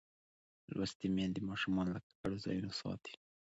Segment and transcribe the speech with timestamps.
[0.75, 3.13] لوستې میندې ماشوم له ککړو ځایونو ساتي.